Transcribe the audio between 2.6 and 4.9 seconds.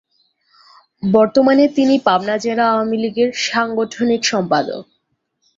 আওয়ামী লীগের সাংগঠনিক সম্পাদক।